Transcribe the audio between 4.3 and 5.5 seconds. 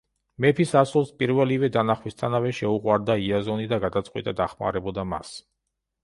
დახმარებოდა მას.